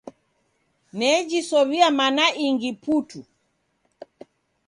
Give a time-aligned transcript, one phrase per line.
[0.97, 3.19] Nejisow'ia mana ingi putu.